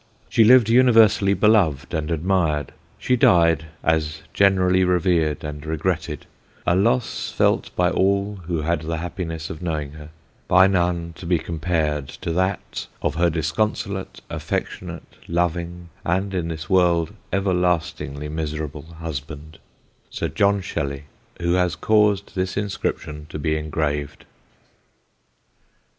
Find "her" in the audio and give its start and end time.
9.91-10.09, 13.13-13.29